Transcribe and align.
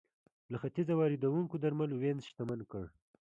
له 0.51 0.57
ختیځه 0.61 0.93
واردېدونکو 0.97 1.55
درملو 1.63 1.95
وینز 2.01 2.23
شتمن 2.29 2.59
کړ. 2.71 2.83